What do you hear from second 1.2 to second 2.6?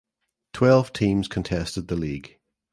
contested the league.